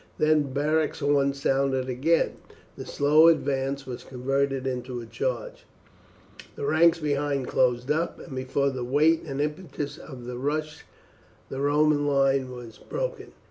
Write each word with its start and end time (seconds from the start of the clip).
Then 0.17 0.51
Beric's 0.51 0.97
horn 0.99 1.35
sounded 1.35 1.87
again, 1.87 2.37
the 2.75 2.87
slow 2.87 3.27
advance 3.27 3.85
was 3.85 4.03
converted 4.03 4.65
into 4.65 4.99
a 4.99 5.05
charge, 5.05 5.63
the 6.55 6.65
ranks 6.65 6.97
behind 6.97 7.47
closed 7.47 7.91
up, 7.91 8.17
and 8.17 8.35
before 8.35 8.71
the 8.71 8.83
weight 8.83 9.21
and 9.27 9.39
impetus 9.39 9.99
of 9.99 10.25
the 10.25 10.39
rush 10.39 10.85
the 11.49 11.61
Roman 11.61 12.07
line 12.07 12.49
was 12.49 12.79
broken. 12.79 13.31